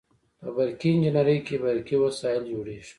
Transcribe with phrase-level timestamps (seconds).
[0.39, 2.89] په برقي انجنیری کې برقي وسایل جوړیږي.